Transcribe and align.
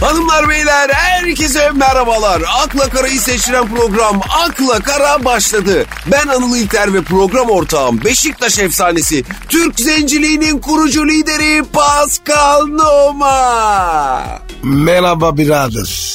Hanımlar 0.00 0.48
beyler 0.48 0.90
herkese 0.92 1.70
merhabalar. 1.70 2.42
Akla 2.64 2.88
Kara'yı 2.88 3.20
seçtiren 3.20 3.68
program 3.74 4.20
Akla 4.44 4.80
Kara 4.80 5.24
başladı. 5.24 5.84
Ben 6.06 6.26
Anıl 6.28 6.56
İlter 6.56 6.94
ve 6.94 7.02
program 7.02 7.50
ortağım 7.50 8.04
Beşiktaş 8.04 8.58
efsanesi 8.58 9.24
Türk 9.48 9.80
zenciliğinin 9.80 10.58
kurucu 10.58 11.08
lideri 11.08 11.64
Pascal 11.72 12.66
Noma. 12.66 14.22
Merhaba 14.62 15.36
birader. 15.36 16.14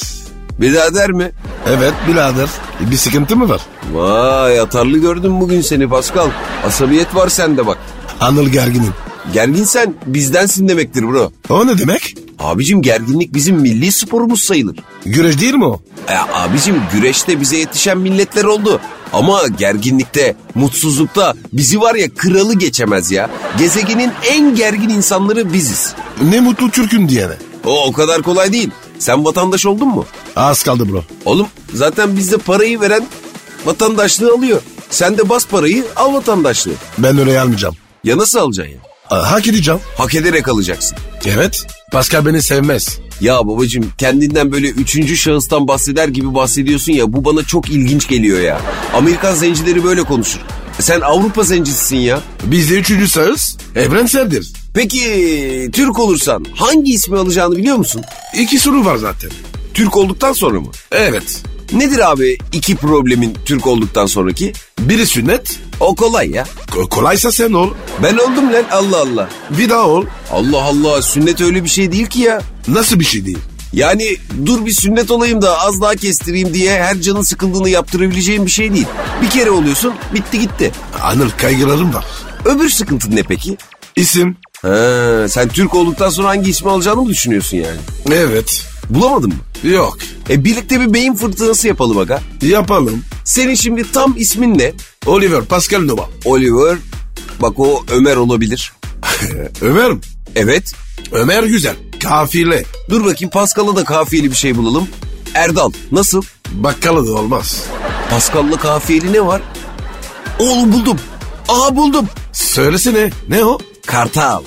Birader 0.60 1.10
mi? 1.10 1.32
Evet 1.66 1.94
birader. 2.08 2.48
Bir 2.80 2.96
sıkıntı 2.96 3.36
mı 3.36 3.48
var? 3.48 3.60
Vay 3.92 4.60
atarlı 4.60 4.98
gördüm 4.98 5.40
bugün 5.40 5.60
seni 5.60 5.88
Pascal. 5.88 6.30
Asabiyet 6.66 7.14
var 7.14 7.28
sende 7.28 7.66
bak. 7.66 7.78
Anıl 8.20 8.48
gerginim. 8.48 8.94
Gerginsen 9.32 9.94
bizdensin 10.06 10.68
demektir 10.68 11.02
bro. 11.08 11.32
O 11.50 11.66
ne 11.66 11.78
demek? 11.78 12.14
Abicim 12.42 12.82
gerginlik 12.82 13.34
bizim 13.34 13.56
milli 13.56 13.92
sporumuz 13.92 14.42
sayılır. 14.42 14.76
Güreş 15.04 15.40
değil 15.40 15.54
mi 15.54 15.64
o? 15.64 15.80
E, 16.08 16.14
abicim 16.34 16.82
güreşte 16.92 17.40
bize 17.40 17.56
yetişen 17.56 17.98
milletler 17.98 18.44
oldu. 18.44 18.80
Ama 19.12 19.42
gerginlikte, 19.58 20.36
mutsuzlukta 20.54 21.34
bizi 21.52 21.80
var 21.80 21.94
ya 21.94 22.14
kralı 22.14 22.54
geçemez 22.54 23.10
ya. 23.10 23.30
Gezegenin 23.58 24.12
en 24.30 24.54
gergin 24.54 24.88
insanları 24.88 25.52
biziz. 25.52 25.94
Ne 26.30 26.40
mutlu 26.40 26.70
Türk'üm 26.70 27.08
diyene. 27.08 27.34
O 27.64 27.84
o 27.86 27.92
kadar 27.92 28.22
kolay 28.22 28.52
değil. 28.52 28.70
Sen 28.98 29.24
vatandaş 29.24 29.66
oldun 29.66 29.88
mu? 29.88 30.04
Az 30.36 30.62
kaldı 30.62 30.88
bro. 30.92 31.04
Oğlum 31.24 31.46
zaten 31.74 32.16
bizde 32.16 32.36
parayı 32.36 32.80
veren 32.80 33.06
vatandaşlığı 33.64 34.32
alıyor. 34.34 34.62
Sen 34.90 35.18
de 35.18 35.28
bas 35.28 35.46
parayı 35.46 35.84
al 35.96 36.14
vatandaşlığı. 36.14 36.72
Ben 36.98 37.18
öyle 37.18 37.40
almayacağım. 37.40 37.74
Ya 38.04 38.18
nasıl 38.18 38.38
alacaksın 38.38 38.72
ya? 38.72 38.91
Hak 39.20 39.48
edeceğim. 39.48 39.80
Hak 39.98 40.14
ederek 40.14 40.48
alacaksın. 40.48 40.98
Evet. 41.26 41.66
Pascal 41.92 42.26
beni 42.26 42.42
sevmez. 42.42 42.98
Ya 43.20 43.46
babacığım 43.48 43.92
kendinden 43.98 44.52
böyle 44.52 44.68
üçüncü 44.68 45.16
şahıstan 45.16 45.68
bahseder 45.68 46.08
gibi 46.08 46.34
bahsediyorsun 46.34 46.92
ya 46.92 47.12
bu 47.12 47.24
bana 47.24 47.42
çok 47.42 47.70
ilginç 47.70 48.08
geliyor 48.08 48.40
ya. 48.40 48.60
Amerikan 48.94 49.34
zencileri 49.34 49.84
böyle 49.84 50.02
konuşur. 50.02 50.40
Sen 50.78 51.00
Avrupa 51.00 51.42
zencisisin 51.42 51.96
ya. 51.96 52.20
Bizde 52.44 52.74
üçüncü 52.74 53.08
sağız 53.08 53.56
evrenseldir. 53.76 54.52
Peki 54.74 55.00
Türk 55.72 55.98
olursan 55.98 56.46
hangi 56.54 56.92
ismi 56.92 57.18
alacağını 57.18 57.56
biliyor 57.56 57.76
musun? 57.76 58.02
İki 58.38 58.58
soru 58.58 58.84
var 58.84 58.96
zaten. 58.96 59.30
Türk 59.74 59.96
olduktan 59.96 60.32
sonra 60.32 60.60
mı? 60.60 60.70
Evet. 60.92 61.42
Nedir 61.72 62.10
abi 62.10 62.38
iki 62.52 62.76
problemin 62.76 63.36
Türk 63.44 63.66
olduktan 63.66 64.06
sonraki? 64.06 64.52
Biri 64.78 65.06
sünnet. 65.06 65.58
O 65.82 65.94
kolay 65.94 66.30
ya. 66.30 66.44
Ko- 66.70 66.88
kolaysa 66.88 67.32
sen 67.32 67.52
ol. 67.52 67.70
Ben 68.02 68.14
oldum 68.16 68.52
lan 68.52 68.64
Allah 68.70 69.00
Allah. 69.00 69.28
Bir 69.58 69.68
daha 69.68 69.86
ol. 69.88 70.04
Allah 70.32 70.62
Allah 70.62 71.02
sünnet 71.02 71.40
öyle 71.40 71.64
bir 71.64 71.68
şey 71.68 71.92
değil 71.92 72.06
ki 72.06 72.20
ya. 72.20 72.42
Nasıl 72.68 73.00
bir 73.00 73.04
şey 73.04 73.26
değil? 73.26 73.38
Yani 73.72 74.16
dur 74.46 74.66
bir 74.66 74.70
sünnet 74.72 75.10
olayım 75.10 75.42
da 75.42 75.60
az 75.60 75.80
daha 75.80 75.94
kestireyim 75.94 76.54
diye 76.54 76.82
her 76.82 77.00
canın 77.00 77.22
sıkıldığını 77.22 77.68
yaptırabileceğin 77.68 78.46
bir 78.46 78.50
şey 78.50 78.74
değil. 78.74 78.86
Bir 79.22 79.30
kere 79.30 79.50
oluyorsun 79.50 79.94
bitti 80.14 80.38
gitti. 80.40 80.72
Anıl 81.02 81.30
kaygılarım 81.30 81.94
var. 81.94 82.04
Öbür 82.44 82.68
sıkıntın 82.70 83.16
ne 83.16 83.22
peki? 83.22 83.56
İsim. 83.96 84.36
Ha, 84.62 85.26
sen 85.28 85.48
Türk 85.48 85.74
olduktan 85.74 86.10
sonra 86.10 86.28
hangi 86.28 86.50
ismi 86.50 86.70
alacağını 86.70 87.02
mı 87.02 87.08
düşünüyorsun 87.08 87.56
yani? 87.56 87.78
Evet. 88.12 88.64
Bulamadın 88.90 89.28
mı? 89.28 89.70
Yok. 89.70 89.98
E 90.30 90.44
birlikte 90.44 90.80
bir 90.80 90.94
beyin 90.94 91.14
fırtınası 91.14 91.68
yapalım 91.68 91.98
aga. 91.98 92.20
Yapalım. 92.42 93.04
Senin 93.24 93.54
şimdi 93.54 93.92
tam 93.92 94.14
ismin 94.18 94.58
ne? 94.58 94.72
Oliver 95.06 95.44
Pascal 95.44 95.80
Noma. 95.86 96.08
Oliver. 96.24 96.78
Bak 97.42 97.60
o 97.60 97.84
Ömer 97.90 98.16
olabilir. 98.16 98.72
Ömer 99.60 99.90
mi? 99.92 100.00
Evet. 100.34 100.72
Ömer 101.12 101.42
güzel. 101.42 101.76
Kafile. 102.02 102.64
Dur 102.90 103.04
bakayım 103.04 103.30
Pascal'a 103.30 103.76
da 103.76 103.84
kafiyeli 103.84 104.30
bir 104.30 104.36
şey 104.36 104.56
bulalım. 104.56 104.88
Erdal. 105.34 105.72
Nasıl? 105.92 106.22
Bakkala 106.52 107.06
da 107.06 107.12
olmaz. 107.12 107.64
Pascal'la 108.10 108.56
kafiyeli 108.56 109.12
ne 109.12 109.26
var? 109.26 109.42
Oğlum 110.38 110.72
buldum. 110.72 110.98
Aha 111.48 111.76
buldum. 111.76 112.08
Söylesene. 112.32 113.10
Ne 113.28 113.44
o? 113.44 113.58
Kartal. 113.86 114.42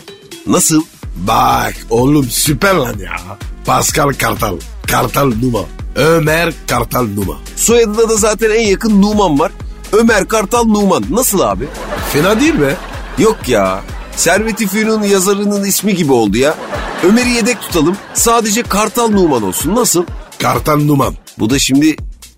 Nasıl? 0.48 0.84
Bak 1.16 1.74
oğlum 1.90 2.26
süper 2.30 2.76
lan 2.76 2.96
ya. 3.00 3.38
Pascal 3.66 4.10
Kartal. 4.14 4.58
Kartal 4.88 5.32
Numa. 5.42 5.60
Ömer 5.96 6.54
Kartal 6.68 7.08
Numa. 7.16 7.38
Soyadına 7.56 8.10
da 8.10 8.16
zaten 8.16 8.50
en 8.52 8.68
yakın 8.68 9.02
Numan 9.02 9.40
var. 9.40 9.52
Ömer 9.96 10.28
Kartal 10.28 10.64
Numan. 10.64 11.04
Nasıl 11.10 11.40
abi? 11.40 11.68
Fena 12.14 12.40
değil 12.40 12.56
mi? 12.56 12.74
Yok 13.20 13.38
ya. 13.50 13.82
Servet-i 14.16 14.68
Fünun 14.68 15.04
yazarının 15.04 15.64
ismi 15.64 15.96
gibi 15.96 16.12
oldu 16.12 16.38
ya. 16.38 16.56
Ömer'i 17.04 17.30
yedek 17.30 17.62
tutalım. 17.62 17.98
Sadece 18.14 18.64
Kartal 18.64 19.10
Numan 19.10 19.44
olsun. 19.44 19.76
Nasıl? 19.76 20.06
Kartal 20.42 20.78
Numan. 20.80 21.16
Bu 21.40 21.50
da 21.50 21.60
şimdi 21.60 21.96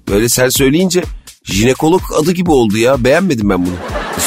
böyle 0.09 0.29
sen 0.29 0.49
söyleyince 0.49 1.03
jinekolog 1.43 2.01
adı 2.21 2.31
gibi 2.31 2.51
oldu 2.51 2.77
ya. 2.77 3.03
Beğenmedim 3.03 3.49
ben 3.49 3.65
bunu. 3.65 3.75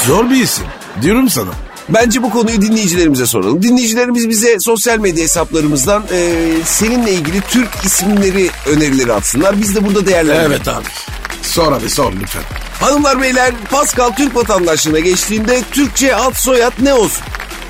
Zor 0.06 0.30
bir 0.30 0.42
isim. 0.42 0.64
Diyorum 1.02 1.28
sana. 1.28 1.50
Bence 1.88 2.22
bu 2.22 2.30
konuyu 2.30 2.62
dinleyicilerimize 2.62 3.26
soralım. 3.26 3.62
Dinleyicilerimiz 3.62 4.28
bize 4.28 4.58
sosyal 4.60 4.98
medya 4.98 5.24
hesaplarımızdan 5.24 6.02
e, 6.12 6.42
seninle 6.64 7.12
ilgili 7.12 7.40
Türk 7.40 7.68
isimleri 7.84 8.50
önerileri 8.66 9.12
atsınlar. 9.12 9.60
Biz 9.60 9.74
de 9.76 9.86
burada 9.86 10.06
değerlendirelim. 10.06 10.52
Evet 10.52 10.68
abi. 10.68 10.84
Sor 11.42 11.72
abi 11.72 11.90
sor 11.90 12.12
lütfen. 12.20 12.42
Hanımlar 12.80 13.20
beyler 13.20 13.54
Pascal 13.70 14.10
Türk 14.10 14.36
vatandaşlığına 14.36 14.98
geçtiğinde 14.98 15.62
Türkçe 15.70 16.16
ad 16.16 16.34
soyad 16.34 16.72
ne 16.82 16.94
olsun? 16.94 17.22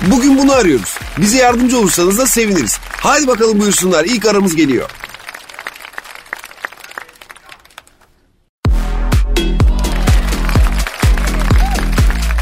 Bugün 0.07 0.37
bunu 0.37 0.53
arıyoruz. 0.53 0.97
Bize 1.17 1.37
yardımcı 1.37 1.79
olursanız 1.79 2.17
da 2.17 2.27
seviniriz. 2.27 2.79
Hadi 2.97 3.27
bakalım 3.27 3.59
buyursunlar. 3.59 4.05
İlk 4.05 4.25
aramız 4.25 4.55
geliyor. 4.55 4.89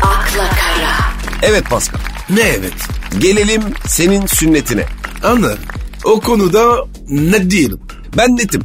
akla 0.02 0.50
kara, 0.50 1.14
Evet 1.42 1.70
Pascal. 1.70 2.00
Ne 2.30 2.42
evet? 2.42 2.74
Gelelim 3.18 3.62
senin 3.88 4.26
sünnetine. 4.26 4.86
Anla. 5.24 5.54
O 6.04 6.22
konuda 6.22 6.86
ne 7.10 7.52
değilim. 7.52 7.80
Ben 8.18 8.38
netim. 8.38 8.62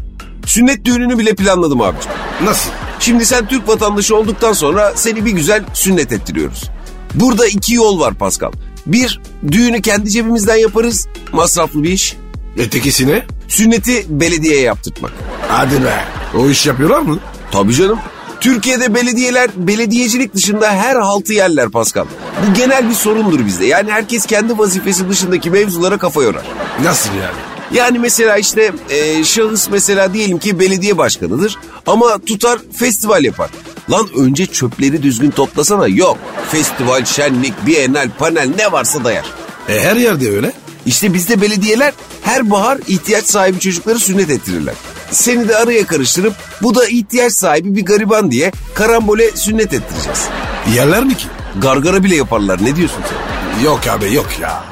Sünnet 0.47 0.85
düğününü 0.85 1.19
bile 1.19 1.35
planladım 1.35 1.81
abicim. 1.81 2.11
Nasıl? 2.45 2.71
Şimdi 3.01 3.27
sen 3.27 3.49
Türk 3.49 3.69
vatandaşı 3.69 4.17
olduktan 4.17 4.53
sonra 4.53 4.93
seni 4.97 5.25
bir 5.25 5.31
güzel 5.31 5.65
sünnet 5.75 6.13
ettiriyoruz. 6.13 6.71
Burada 7.15 7.47
iki 7.47 7.75
yol 7.75 8.01
var 8.01 8.15
Pascal. 8.15 8.53
Bir, 8.87 9.21
düğünü 9.53 9.83
kendi 9.83 10.11
cebimizden 10.11 10.57
yaparız. 10.57 11.09
Masraflı 11.33 11.83
bir 11.83 11.91
iş. 11.91 12.17
Ötekisine? 12.59 13.23
Sünneti 13.49 14.07
belediyeye 14.09 14.61
yaptırtmak. 14.61 15.13
Hadi 15.49 15.85
be. 15.85 16.05
O 16.39 16.49
iş 16.49 16.67
yapıyorlar 16.67 16.99
mı? 17.01 17.19
Tabii 17.53 17.75
canım. 17.75 17.99
Türkiye'de 18.41 18.95
belediyeler 18.95 19.51
belediyecilik 19.57 20.35
dışında 20.35 20.71
her 20.73 20.97
haltı 20.97 21.33
yerler 21.33 21.69
Pascal. 21.69 22.05
Bu 22.49 22.55
genel 22.55 22.89
bir 22.91 22.95
sorundur 22.95 23.47
bizde. 23.47 23.67
Yani 23.67 23.91
herkes 23.91 24.27
kendi 24.27 24.59
vazifesi 24.59 25.09
dışındaki 25.09 25.51
mevzulara 25.51 25.99
kafa 25.99 26.23
yorar. 26.23 26.43
Nasıl 26.83 27.11
yani? 27.11 27.54
Yani 27.75 27.99
mesela 27.99 28.37
işte 28.37 28.73
e, 28.91 29.25
şahıs 29.25 29.69
mesela 29.71 30.15
diyelim 30.15 30.39
ki 30.39 30.59
belediye 30.61 30.99
başkanıdır 30.99 31.59
ama 31.87 32.19
tutar 32.19 32.59
festival 32.77 33.25
yapar. 33.25 33.51
Lan 33.91 34.09
önce 34.17 34.47
çöpleri 34.47 35.03
düzgün 35.03 35.31
toplasana. 35.31 35.89
Yok. 35.89 36.19
Festival, 36.51 37.05
şenlik, 37.05 37.67
bienal, 37.67 38.11
panel 38.19 38.51
ne 38.59 38.73
varsa 38.73 39.05
dayar. 39.05 39.25
E 39.69 39.81
her 39.81 39.97
yerde 39.97 40.31
öyle. 40.31 40.53
İşte 40.87 41.15
bizde 41.15 41.41
belediyeler 41.41 41.93
her 42.23 42.51
bahar 42.51 42.79
ihtiyaç 42.89 43.25
sahibi 43.25 43.61
çocukları 43.61 43.99
sünnet 43.99 44.31
ettirirler. 44.31 44.75
Seni 45.11 45.49
de 45.49 45.57
araya 45.57 45.87
karıştırıp 45.87 46.35
bu 46.63 46.75
da 46.75 46.87
ihtiyaç 46.87 47.33
sahibi 47.33 47.77
bir 47.77 47.85
gariban 47.85 48.31
diye 48.31 48.53
karambole 48.75 49.31
sünnet 49.37 49.73
ettireceğiz. 49.75 50.29
Yerler 50.75 51.05
mi 51.05 51.17
ki? 51.17 51.27
Gargara 51.63 52.05
bile 52.05 52.17
yaparlar 52.17 52.65
ne 52.65 52.77
diyorsun 52.77 53.03
sen? 53.09 53.65
Yok 53.65 53.87
abi 53.87 54.15
yok 54.15 54.29
ya. 54.41 54.65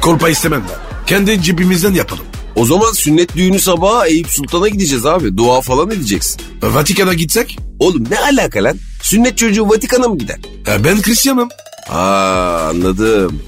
Kolpa 0.00 0.28
istemem 0.28 0.64
ben. 0.70 1.06
Kendi 1.06 1.42
cebimizden 1.42 1.92
yapalım. 1.92 2.24
O 2.56 2.66
zaman 2.66 2.92
sünnet 2.92 3.36
düğünü 3.36 3.60
sabahı 3.60 4.06
Eyüp 4.06 4.28
Sultan'a 4.30 4.68
gideceğiz 4.68 5.06
abi. 5.06 5.36
Dua 5.36 5.60
falan 5.60 5.90
edeceksin. 5.90 6.40
Vatikan'a 6.62 7.14
gitsek? 7.14 7.58
Oğlum 7.78 8.04
ne 8.10 8.18
alaka 8.20 8.64
lan? 8.64 8.76
Sünnet 9.02 9.38
çocuğu 9.38 9.68
Vatikan'a 9.68 10.08
mı 10.08 10.18
gider? 10.18 10.38
E, 10.68 10.84
ben 10.84 10.96
Hristiyanım. 11.02 11.48
Aa 11.88 12.68
anladım. 12.70 13.42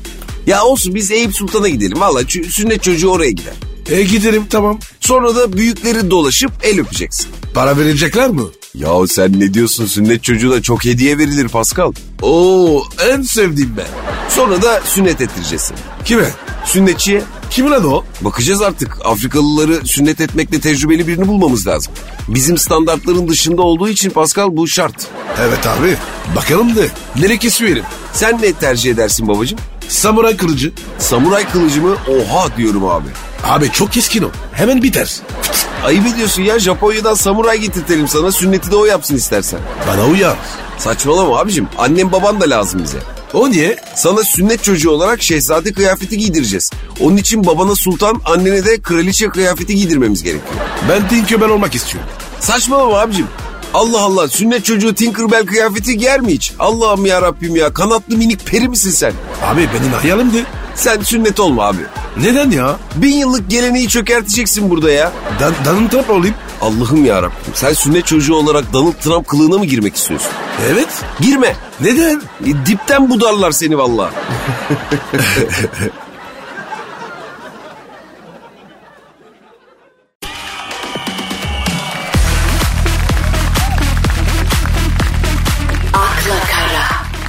Ya 0.46 0.64
olsun 0.64 0.94
biz 0.94 1.10
Eyüp 1.10 1.36
Sultan'a 1.36 1.68
gidelim. 1.68 2.00
Valla 2.00 2.20
sünnet 2.50 2.82
çocuğu 2.82 3.08
oraya 3.08 3.30
gider. 3.30 3.54
E 3.90 4.02
gidelim 4.02 4.46
tamam. 4.50 4.78
Sonra 5.00 5.36
da 5.36 5.52
büyükleri 5.52 6.10
dolaşıp 6.10 6.52
el 6.62 6.80
öpeceksin. 6.80 7.26
Para 7.54 7.78
verecekler 7.78 8.30
mi? 8.30 8.42
Ya 8.74 8.88
sen 9.08 9.40
ne 9.40 9.54
diyorsun 9.54 9.86
sünnet 9.86 10.24
çocuğuna 10.24 10.62
çok 10.62 10.84
hediye 10.84 11.18
verilir 11.18 11.48
Pascal. 11.48 11.92
Oo 12.22 12.84
en 13.10 13.22
sevdiğim 13.22 13.74
ben. 13.76 13.86
Sonra 14.28 14.62
da 14.62 14.80
sünnet 14.84 15.20
ettireceğiz 15.20 15.62
seni. 15.62 15.78
Kime? 16.04 16.30
Sünnetçiye 16.64 17.22
Kim 17.52 17.70
lan 17.70 17.92
o? 17.92 18.04
bakacağız 18.20 18.62
artık. 18.62 18.98
Afrikalıları 19.04 19.86
sünnet 19.86 20.20
etmekle 20.20 20.60
tecrübeli 20.60 21.06
birini 21.06 21.28
bulmamız 21.28 21.66
lazım. 21.66 21.92
Bizim 22.28 22.58
standartların 22.58 23.28
dışında 23.28 23.62
olduğu 23.62 23.88
için 23.88 24.10
Pascal 24.10 24.56
bu 24.56 24.68
şart. 24.68 25.06
Evet 25.40 25.66
abi. 25.66 25.96
Bakalım 26.36 26.76
da. 26.76 26.80
Nereye 27.16 27.38
kesiyorum? 27.38 27.84
Sen 28.12 28.42
ne 28.42 28.52
tercih 28.52 28.90
edersin 28.92 29.28
babacığım? 29.28 29.58
Samuray 29.88 30.36
kılıcı. 30.36 30.72
Samuray 30.98 31.50
kılıcı 31.50 31.82
mı? 31.82 31.96
Oha 32.08 32.56
diyorum 32.56 32.84
abi. 32.84 33.08
Abi 33.44 33.70
çok 33.72 33.92
keskin 33.92 34.22
o. 34.22 34.28
Hemen 34.52 34.82
biter. 34.82 35.20
Ayıp 35.84 36.06
ediyorsun 36.06 36.42
ya 36.42 36.58
Japonya'dan 36.58 37.14
samuray 37.14 37.58
getirtelim 37.58 38.08
sana 38.08 38.32
sünneti 38.32 38.70
de 38.70 38.76
o 38.76 38.84
yapsın 38.84 39.16
istersen. 39.16 39.60
Bana 39.88 40.06
uyar. 40.06 40.36
Saçmalama 40.78 41.38
abicim 41.38 41.68
annem 41.78 42.12
baban 42.12 42.40
da 42.40 42.50
lazım 42.50 42.82
bize. 42.84 42.98
O 43.34 43.50
niye? 43.50 43.76
Sana 43.94 44.22
sünnet 44.22 44.64
çocuğu 44.64 44.90
olarak 44.90 45.22
şehzade 45.22 45.72
kıyafeti 45.72 46.18
giydireceğiz. 46.18 46.70
Onun 47.00 47.16
için 47.16 47.46
babana 47.46 47.74
sultan 47.74 48.20
annene 48.24 48.64
de 48.64 48.80
kraliçe 48.80 49.28
kıyafeti 49.28 49.76
giydirmemiz 49.76 50.22
gerekiyor. 50.22 50.54
Ben 50.88 51.08
Tinkerbell 51.08 51.48
olmak 51.48 51.74
istiyorum. 51.74 52.10
Saçmalama 52.40 52.98
abicim. 52.98 53.26
Allah 53.74 54.00
Allah 54.00 54.28
sünnet 54.28 54.64
çocuğu 54.64 54.94
Tinkerbell 54.94 55.46
kıyafeti 55.46 55.98
giyer 55.98 56.20
mi 56.20 56.32
hiç? 56.32 56.52
Allah'ım 56.58 57.06
ya 57.06 57.22
Rabbim 57.22 57.56
ya 57.56 57.72
kanatlı 57.72 58.16
minik 58.16 58.46
peri 58.46 58.68
misin 58.68 58.90
sen? 58.90 59.12
Abi 59.44 59.68
benim 59.80 59.92
hayalimdi. 59.92 60.44
Sen 60.74 61.00
sünnet 61.00 61.40
olma 61.40 61.64
abi. 61.64 61.82
Neden 62.16 62.50
ya? 62.50 62.76
Bin 62.96 63.16
yıllık 63.16 63.50
geleneği 63.50 63.88
çökerteceksin 63.88 64.70
burada 64.70 64.90
ya. 64.90 65.12
Dan 65.64 65.88
Trump 65.88 66.10
olayım. 66.10 66.34
Allah'ım 66.62 67.04
ya 67.04 67.22
Rabbim. 67.22 67.54
Sen 67.54 67.72
sünnet 67.72 68.06
çocuğu 68.06 68.34
olarak 68.34 68.72
Donald 68.72 68.92
Trump 68.92 69.28
kılığına 69.28 69.58
mı 69.58 69.64
girmek 69.64 69.96
istiyorsun? 69.96 70.30
Evet. 70.72 70.88
Girme. 71.20 71.56
Neden? 71.80 72.22
E, 72.46 72.66
dipten 72.66 73.10
budarlar 73.10 73.50
seni 73.50 73.78
vallahi. 73.78 74.14
akla 85.94 86.40
kara, 86.50 86.84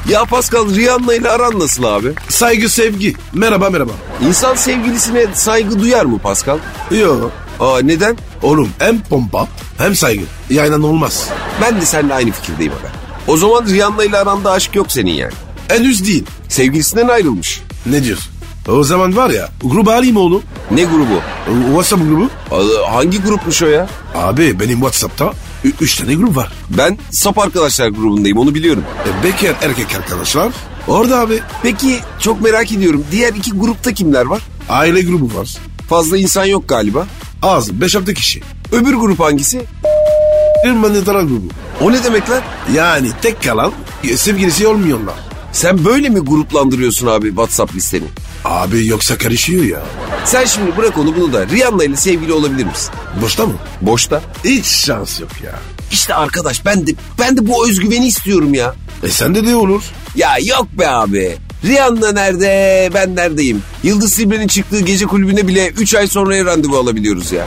Ya 0.09 0.25
Pascal 0.25 0.75
Rihanna 0.75 1.13
ile 1.13 1.29
aran 1.29 1.59
nasıl 1.59 1.83
abi? 1.83 2.13
Saygı 2.29 2.69
sevgi. 2.69 3.15
Merhaba 3.33 3.69
merhaba. 3.69 3.91
İnsan 4.27 4.55
sevgilisine 4.55 5.27
saygı 5.33 5.79
duyar 5.79 6.05
mı 6.05 6.19
Pascal? 6.19 6.57
Yo. 6.91 7.29
Aa 7.63 7.79
neden? 7.81 8.17
Oğlum 8.41 8.69
hem 8.79 8.99
pompa 9.01 9.47
hem 9.77 9.95
saygı. 9.95 10.23
Yayından 10.49 10.83
olmaz. 10.83 11.29
Ben 11.61 11.81
de 11.81 11.85
seninle 11.85 12.13
aynı 12.13 12.31
fikirdeyim 12.31 12.71
abi. 12.73 12.87
O 13.27 13.37
zaman 13.37 13.65
Rihanna 13.65 14.03
ile 14.03 14.17
aranda 14.17 14.51
aşk 14.51 14.75
yok 14.75 14.91
senin 14.91 15.11
yani. 15.11 15.33
Henüz 15.67 16.05
değil. 16.07 16.25
Sevgilisinden 16.49 17.07
ayrılmış. 17.07 17.61
Ne 17.85 18.03
diyorsun? 18.03 18.33
O 18.67 18.83
zaman 18.83 19.15
var 19.15 19.29
ya 19.29 19.49
grubu 19.63 19.91
alayım 19.91 20.17
oğlum. 20.17 20.43
Ne 20.71 20.83
grubu? 20.83 21.21
WhatsApp 21.67 22.01
grubu. 22.09 22.29
Aa, 22.51 22.95
Hangi 22.95 23.21
grupmuş 23.21 23.61
o 23.63 23.67
ya? 23.67 23.87
Abi 24.15 24.59
benim 24.59 24.75
WhatsApp'ta 24.75 25.33
ü- 25.65 25.73
üç 25.81 25.95
tane 25.97 26.13
grup 26.15 26.35
var. 26.35 26.51
Ben 26.69 26.97
sap 27.11 27.37
arkadaşlar 27.39 27.87
grubundayım 27.87 28.37
onu 28.37 28.55
biliyorum. 28.55 28.83
E, 29.21 29.23
bekar 29.23 29.55
erkek 29.61 29.95
arkadaşlar. 29.95 30.53
Orada 30.87 31.19
abi. 31.19 31.39
Peki 31.63 31.99
çok 32.19 32.41
merak 32.41 32.71
ediyorum. 32.71 33.05
Diğer 33.11 33.33
iki 33.33 33.51
grupta 33.51 33.93
kimler 33.93 34.25
var? 34.25 34.41
Aile 34.69 35.01
grubu 35.01 35.39
var. 35.39 35.57
Fazla 35.89 36.17
insan 36.17 36.45
yok 36.45 36.69
galiba. 36.69 37.05
Az 37.43 37.69
5-6 37.69 38.13
kişi. 38.13 38.41
Öbür 38.71 38.93
grup 38.93 39.19
hangisi? 39.19 39.65
Bir 40.65 40.71
manitaran 40.71 41.27
grubu. 41.27 41.47
O 41.81 41.91
ne 41.91 42.03
demek 42.03 42.29
lan? 42.29 42.41
Yani 42.75 43.11
tek 43.21 43.43
kalan 43.43 43.71
e, 44.03 44.17
sevgilisi 44.17 44.67
olmuyorlar. 44.67 45.15
Sen 45.51 45.85
böyle 45.85 46.09
mi 46.09 46.19
gruplandırıyorsun 46.19 47.07
abi 47.07 47.27
WhatsApp 47.27 47.75
listeni? 47.75 48.05
Abi 48.45 48.87
yoksa 48.87 49.17
karışıyor 49.17 49.63
ya. 49.63 49.83
Sen 50.25 50.45
şimdi 50.45 50.77
bırak 50.77 50.97
onu 50.97 51.15
bunu 51.15 51.33
da 51.33 51.47
Rihanna 51.47 51.83
ile 51.83 51.95
sevgili 51.95 52.33
olabilir 52.33 52.65
misin? 52.65 52.91
Boşta 53.21 53.45
mı? 53.45 53.53
Boşta. 53.81 54.21
Hiç 54.45 54.65
şans 54.65 55.19
yok 55.19 55.29
ya. 55.43 55.59
İşte 55.91 56.13
arkadaş 56.13 56.65
ben 56.65 56.87
de 56.87 56.91
ben 57.19 57.37
de 57.37 57.47
bu 57.47 57.69
özgüveni 57.69 58.07
istiyorum 58.07 58.53
ya. 58.53 58.75
E 59.03 59.09
sende 59.09 59.47
de 59.47 59.55
olur. 59.55 59.83
Ya 60.15 60.37
yok 60.45 60.67
be 60.79 60.87
abi. 60.89 61.37
Rihanna 61.65 62.11
nerede 62.11 62.89
ben 62.93 63.15
neredeyim? 63.15 63.63
Yıldız 63.83 64.13
Silbe'nin 64.13 64.47
çıktığı 64.47 64.79
gece 64.79 65.05
kulübüne 65.05 65.47
bile 65.47 65.67
3 65.69 65.95
ay 65.95 66.07
sonraya 66.07 66.45
randevu 66.45 66.77
alabiliyoruz 66.77 67.31
ya. 67.31 67.45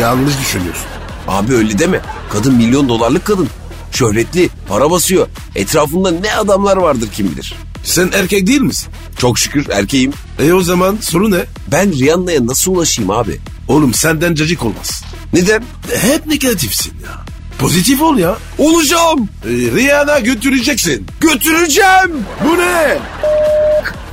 Yanlış 0.00 0.34
düşünüyorsun. 0.40 0.84
Abi 1.28 1.54
öyle 1.54 1.78
deme. 1.78 2.00
Kadın 2.32 2.54
milyon 2.54 2.88
dolarlık 2.88 3.24
kadın. 3.24 3.48
Şöhretli, 3.92 4.48
para 4.68 4.90
basıyor. 4.90 5.26
Etrafında 5.56 6.10
ne 6.10 6.34
adamlar 6.34 6.76
vardır 6.76 7.08
kim 7.14 7.30
bilir. 7.32 7.54
Sen 7.84 8.10
erkek 8.14 8.46
değil 8.46 8.60
misin? 8.60 8.88
Çok 9.18 9.38
şükür 9.38 9.68
erkeğim. 9.70 10.12
E 10.38 10.52
o 10.52 10.62
zaman 10.62 10.98
soru 11.00 11.30
ne? 11.30 11.44
Ben 11.72 11.92
Rihanna'ya 11.98 12.46
nasıl 12.46 12.72
ulaşayım 12.74 13.10
abi? 13.10 13.40
Oğlum 13.68 13.94
senden 13.94 14.34
cacık 14.34 14.62
olmaz. 14.64 15.02
Neden? 15.32 15.62
Hep 16.02 16.26
negatifsin 16.26 16.92
ya. 17.04 17.24
Pozitif 17.58 18.02
ol 18.02 18.18
ya. 18.18 18.36
Olacağım. 18.58 19.28
E, 19.44 19.48
Rihanna 19.48 20.18
götüreceksin. 20.18 21.06
Götüreceğim. 21.20 22.10
Bu 22.44 22.58
ne? 22.58 22.98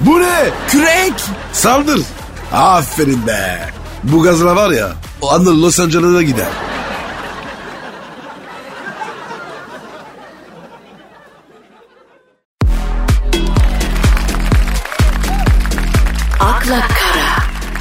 Bu 0.07 0.19
ne? 0.19 0.49
Kürek. 0.67 1.13
Saldır. 1.53 2.01
Aferin 2.53 3.27
be. 3.27 3.59
Bu 4.03 4.23
gazla 4.23 4.55
var 4.55 4.71
ya. 4.71 4.89
O 5.21 5.31
anda 5.31 5.61
Los 5.61 5.79
Angeles'a 5.79 6.21
gider. 6.21 6.47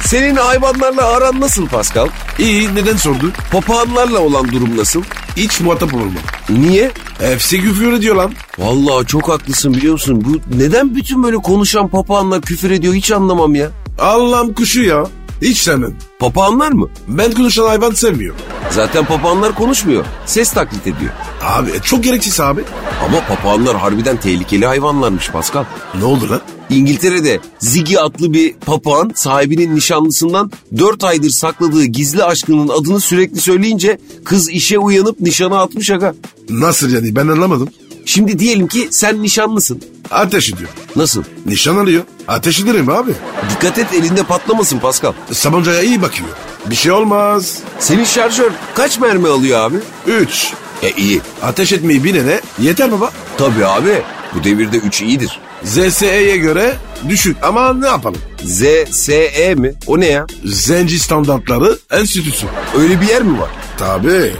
Senin 0.07 0.35
hayvanlarla 0.35 1.05
aran 1.07 1.39
nasıl 1.39 1.67
Pascal? 1.67 2.07
İyi 2.39 2.75
neden 2.75 2.95
sordu? 2.95 3.31
Papağanlarla 3.51 4.19
olan 4.19 4.51
durum 4.51 4.77
nasıl? 4.77 5.03
Hiç 5.37 5.61
muhatap 5.61 5.93
olma. 5.93 6.19
Niye? 6.49 6.91
Hepsi 7.19 7.61
küfür 7.61 7.93
ediyor 7.93 8.15
lan. 8.15 8.33
Vallahi 8.57 9.05
çok 9.05 9.29
haklısın 9.29 9.73
biliyor 9.73 9.93
musun? 9.93 10.23
Bu 10.25 10.57
neden 10.59 10.95
bütün 10.95 11.23
böyle 11.23 11.37
konuşan 11.37 11.87
papağanlar 11.87 12.41
küfür 12.41 12.71
ediyor 12.71 12.93
hiç 12.93 13.11
anlamam 13.11 13.55
ya. 13.55 13.71
Allah'ım 13.99 14.53
kuşu 14.53 14.83
ya. 14.83 15.07
Hiç 15.41 15.57
sevmem. 15.57 15.95
Papağanlar 16.19 16.71
mı? 16.71 16.89
Ben 17.07 17.31
konuşan 17.31 17.67
hayvan 17.67 17.91
sevmiyorum. 17.91 18.41
Zaten 18.71 19.05
papağanlar 19.05 19.55
konuşmuyor. 19.55 20.05
Ses 20.25 20.51
taklit 20.51 20.81
ediyor. 20.87 21.11
Abi 21.43 21.71
e, 21.71 21.79
çok 21.79 22.03
gereksiz 22.03 22.39
abi. 22.39 22.63
Ama 23.05 23.19
papağanlar 23.27 23.77
harbiden 23.77 24.17
tehlikeli 24.17 24.65
hayvanlarmış 24.65 25.29
Pascal. 25.31 25.63
Ne 25.99 26.05
oldu 26.05 26.29
lan? 26.29 26.41
İngiltere'de 26.69 27.39
Ziggy 27.59 27.97
adlı 27.99 28.33
bir 28.33 28.53
papağan 28.53 29.11
sahibinin 29.15 29.75
nişanlısından 29.75 30.51
4 30.77 31.03
aydır 31.03 31.29
sakladığı 31.29 31.83
gizli 31.85 32.23
aşkının 32.23 32.67
adını 32.67 32.99
sürekli 32.99 33.41
söyleyince 33.41 33.99
kız 34.25 34.49
işe 34.49 34.79
uyanıp 34.79 35.19
nişana 35.19 35.61
atmış 35.61 35.91
aga. 35.91 36.15
Nasıl 36.49 36.89
yani 36.89 37.15
ben 37.15 37.27
anlamadım. 37.27 37.69
Şimdi 38.05 38.39
diyelim 38.39 38.67
ki 38.67 38.87
sen 38.91 39.21
nişanlısın. 39.21 39.81
Ateş 40.11 40.53
ediyor. 40.53 40.69
Nasıl? 40.95 41.23
Nişan 41.45 41.77
alıyor. 41.77 42.03
Ateş 42.27 42.59
ederim 42.59 42.89
abi. 42.89 43.11
Dikkat 43.51 43.77
et 43.77 43.93
elinde 43.93 44.23
patlamasın 44.23 44.79
Pascal. 44.79 45.13
Sabancaya 45.31 45.81
iyi 45.81 46.01
bakıyor. 46.01 46.29
Bir 46.69 46.75
şey 46.75 46.91
olmaz. 46.91 47.59
Senin 47.79 48.03
şarjör 48.03 48.51
kaç 48.75 48.99
mermi 48.99 49.27
alıyor 49.27 49.59
abi? 49.59 49.77
Üç. 50.07 50.53
E 50.83 50.91
iyi. 50.91 51.21
Ateş 51.41 51.73
etmeyi 51.73 52.03
bilene 52.03 52.41
yeter 52.59 52.91
baba. 52.91 53.11
Tabii 53.37 53.65
abi. 53.65 54.01
Bu 54.35 54.43
devirde 54.43 54.77
3 54.77 55.01
iyidir. 55.01 55.39
ZSE'ye 55.63 56.37
göre 56.37 56.75
düşük 57.09 57.37
ama 57.43 57.73
ne 57.73 57.87
yapalım? 57.87 58.21
ZSE 58.43 59.55
mi? 59.57 59.73
O 59.87 59.99
ne 59.99 60.05
ya? 60.05 60.25
Zenci 60.45 60.99
Standartları 60.99 61.77
Enstitüsü. 61.91 62.47
Öyle 62.77 63.01
bir 63.01 63.07
yer 63.07 63.21
mi 63.21 63.39
var? 63.39 63.49
Tabii. 63.77 64.33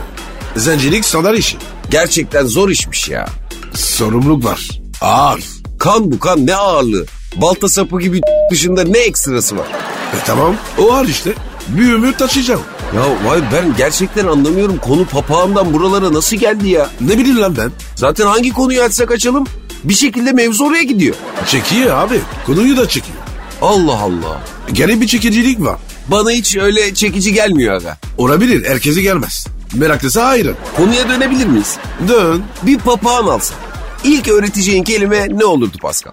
Zencilik 0.55 1.05
standart 1.05 1.37
işi. 1.39 1.57
Gerçekten 1.89 2.45
zor 2.45 2.69
işmiş 2.69 3.09
ya. 3.09 3.29
Sorumluluk 3.73 4.45
var. 4.45 4.69
Ağır. 5.01 5.43
Kan 5.79 6.11
bu 6.11 6.19
kan 6.19 6.47
ne 6.47 6.55
ağırlığı. 6.55 7.05
Balta 7.35 7.69
sapı 7.69 7.99
gibi 7.99 8.21
dışında 8.51 8.83
ne 8.83 8.97
ekstrası 8.99 9.57
var? 9.57 9.67
E 10.13 10.17
tamam 10.25 10.55
o 10.77 10.93
ağır 10.93 11.07
işte. 11.07 11.33
Bir 11.67 11.93
ömür 11.93 12.13
taşıyacağım. 12.13 12.61
Ya 12.95 13.29
vay 13.29 13.41
ben 13.53 13.75
gerçekten 13.77 14.27
anlamıyorum 14.27 14.77
konu 14.77 15.05
papağandan 15.05 15.73
buralara 15.73 16.13
nasıl 16.13 16.37
geldi 16.37 16.69
ya? 16.69 16.89
Ne 17.01 17.17
bileyim 17.17 17.41
lan 17.41 17.57
ben. 17.57 17.71
Zaten 17.95 18.27
hangi 18.27 18.53
konuyu 18.53 18.81
açsak 18.81 19.11
açalım 19.11 19.47
bir 19.83 19.93
şekilde 19.93 20.31
mevzu 20.31 20.65
oraya 20.65 20.83
gidiyor. 20.83 21.15
Çekiyor 21.47 21.97
abi. 21.97 22.19
Konuyu 22.45 22.77
da 22.77 22.89
çekiyor. 22.89 23.17
Allah 23.61 23.99
Allah. 23.99 24.41
Gene 24.73 25.01
bir 25.01 25.07
çekicilik 25.07 25.61
var. 25.61 25.79
Bana 26.07 26.31
hiç 26.31 26.57
öyle 26.57 26.93
çekici 26.93 27.33
gelmiyor 27.33 27.73
aga. 27.75 27.97
Olabilir 28.17 28.65
herkese 28.69 29.01
gelmez. 29.01 29.47
Meraklısı 29.73 30.23
ayrı. 30.23 30.53
Konuya 30.77 31.09
dönebilir 31.09 31.45
miyiz? 31.45 31.77
Dön. 32.07 32.43
Bir 32.63 32.77
papağan 32.77 33.27
alsan. 33.27 33.57
İlk 34.03 34.27
öğreteceğin 34.27 34.83
kelime 34.83 35.27
ne 35.31 35.45
olurdu 35.45 35.77
Pascal? 35.81 36.11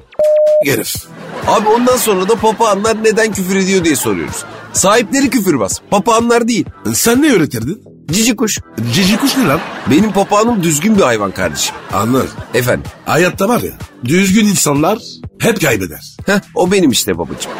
Herif. 0.66 0.94
Abi 1.46 1.68
ondan 1.68 1.96
sonra 1.96 2.28
da 2.28 2.34
papağanlar 2.34 3.04
neden 3.04 3.32
küfür 3.32 3.56
ediyor 3.56 3.84
diye 3.84 3.96
soruyoruz. 3.96 4.44
Sahipleri 4.72 5.30
küfürbaz. 5.30 5.80
Papağanlar 5.90 6.48
değil. 6.48 6.66
Sen 6.94 7.22
ne 7.22 7.32
öğretirdin? 7.32 7.82
Cici 8.12 8.36
kuş. 8.36 8.58
Cici 8.94 9.16
kuş 9.16 9.36
ne 9.36 9.46
lan? 9.46 9.60
Benim 9.90 10.12
papağanım 10.12 10.62
düzgün 10.62 10.96
bir 10.96 11.02
hayvan 11.02 11.30
kardeşim. 11.30 11.74
Anlar. 11.92 12.26
Efendim. 12.54 12.90
Hayatta 13.06 13.48
var 13.48 13.60
ya 13.60 13.72
düzgün 14.04 14.46
insanlar 14.46 14.98
hep 15.38 15.60
kaybeder. 15.60 16.16
Heh, 16.26 16.40
o 16.54 16.72
benim 16.72 16.90
işte 16.90 17.18
babacığım. 17.18 17.52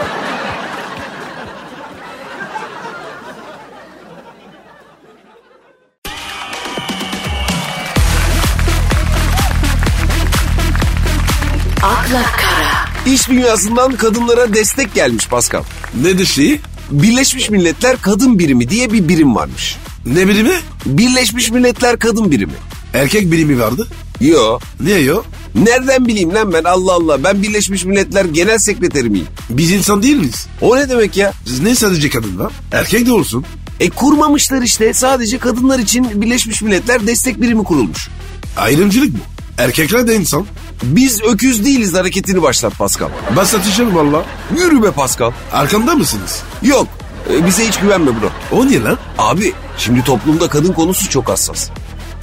akla 11.82 12.22
kara, 12.22 13.12
İş 13.14 13.28
dünyasından 13.28 13.92
kadınlara 13.92 14.54
destek 14.54 14.94
gelmiş 14.94 15.28
Pascal. 15.28 15.62
Ne 16.02 16.24
şeyi? 16.24 16.60
Birleşmiş 16.90 17.50
Milletler 17.50 17.96
Kadın 18.02 18.38
Birimi 18.38 18.70
diye 18.70 18.92
bir 18.92 19.08
birim 19.08 19.34
varmış. 19.34 19.76
Ne 20.06 20.28
bilimi? 20.28 20.52
Birleşmiş 20.86 21.50
Milletler 21.50 21.98
Kadın 21.98 22.30
Birimi. 22.30 22.52
Erkek 22.94 23.32
birimi 23.32 23.60
vardı. 23.60 23.88
Yo. 24.20 24.58
Niye 24.80 25.00
yok? 25.00 25.26
Nereden 25.54 26.06
bileyim 26.06 26.34
lan 26.34 26.52
ben 26.52 26.64
Allah 26.64 26.92
Allah. 26.92 27.24
Ben 27.24 27.42
Birleşmiş 27.42 27.84
Milletler 27.84 28.24
Genel 28.24 28.58
Sekreteri 28.58 29.08
miyim? 29.10 29.26
Biz 29.50 29.70
insan 29.70 30.02
değil 30.02 30.16
miyiz? 30.16 30.46
O 30.60 30.76
ne 30.76 30.88
demek 30.88 31.16
ya? 31.16 31.32
Ne 31.62 31.74
sadece 31.74 32.10
kadın 32.10 32.38
var? 32.38 32.52
Erkek 32.72 33.06
de 33.06 33.12
olsun. 33.12 33.44
E 33.80 33.90
kurmamışlar 33.90 34.62
işte. 34.62 34.92
Sadece 34.94 35.38
kadınlar 35.38 35.78
için 35.78 36.22
Birleşmiş 36.22 36.62
Milletler 36.62 37.06
Destek 37.06 37.42
Birimi 37.42 37.64
kurulmuş. 37.64 38.08
Ayrımcılık 38.56 39.12
bu. 39.14 39.18
Erkekler 39.62 40.08
de 40.08 40.16
insan. 40.16 40.46
Biz 40.82 41.22
öküz 41.22 41.64
değiliz 41.64 41.94
hareketini 41.94 42.42
başlat 42.42 42.78
Pascal. 42.78 43.08
Ben 43.36 43.44
satışım 43.44 43.94
valla. 43.94 44.24
Yürü 44.58 44.82
be 44.82 44.90
Pascal. 44.90 45.32
Arkamda 45.52 45.94
mısınız? 45.94 46.42
Yok. 46.62 46.88
E, 47.30 47.46
bize 47.46 47.68
hiç 47.68 47.76
güvenme 47.76 48.10
bro. 48.10 48.30
O 48.58 48.66
niye 48.66 48.82
lan? 48.82 48.98
Abi 49.18 49.52
şimdi 49.78 50.04
toplumda 50.04 50.48
kadın 50.48 50.72
konusu 50.72 51.08
çok 51.08 51.28
hassas. 51.28 51.68